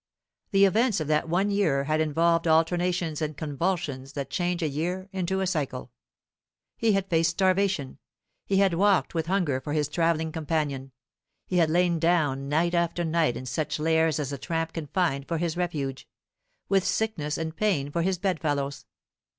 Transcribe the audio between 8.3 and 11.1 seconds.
he had walked with hunger for his travelling companion;